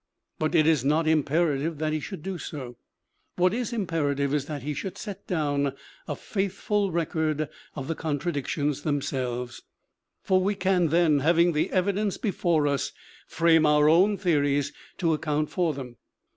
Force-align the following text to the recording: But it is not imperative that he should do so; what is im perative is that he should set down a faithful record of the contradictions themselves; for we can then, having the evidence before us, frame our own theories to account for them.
But 0.39 0.55
it 0.55 0.65
is 0.65 0.83
not 0.83 1.07
imperative 1.07 1.77
that 1.77 1.93
he 1.93 1.99
should 1.99 2.23
do 2.23 2.39
so; 2.39 2.75
what 3.35 3.53
is 3.53 3.71
im 3.71 3.85
perative 3.85 4.33
is 4.33 4.45
that 4.47 4.63
he 4.63 4.73
should 4.73 4.97
set 4.97 5.27
down 5.27 5.73
a 6.07 6.15
faithful 6.15 6.91
record 6.91 7.47
of 7.75 7.87
the 7.87 7.93
contradictions 7.93 8.81
themselves; 8.81 9.61
for 10.23 10.41
we 10.41 10.55
can 10.55 10.87
then, 10.87 11.19
having 11.19 11.51
the 11.51 11.69
evidence 11.69 12.17
before 12.17 12.65
us, 12.65 12.93
frame 13.27 13.67
our 13.67 13.87
own 13.87 14.17
theories 14.17 14.73
to 14.97 15.13
account 15.13 15.51
for 15.51 15.71
them. 15.75 15.97